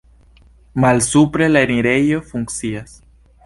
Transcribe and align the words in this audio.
Malsupre 0.85 1.49
la 1.53 1.61
enirejo 1.67 2.25
funkcias. 2.33 3.01